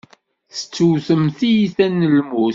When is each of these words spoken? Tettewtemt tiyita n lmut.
Tettewtemt 0.53 1.33
tiyita 1.39 1.87
n 1.87 2.01
lmut. 2.13 2.49